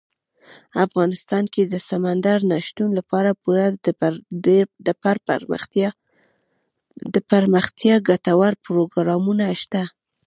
افغانستان 0.85 1.43
کې 1.53 1.63
د 1.73 1.75
سمندر 1.89 2.39
نه 2.51 2.57
شتون 2.67 2.89
لپاره 2.99 3.29
پوره 3.43 3.67
دپرمختیا 7.17 7.95
ګټور 8.09 8.53
پروګرامونه 8.65 9.45
شته 9.61 9.81
دي. 9.85 9.89